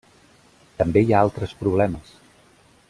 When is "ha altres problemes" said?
1.17-2.19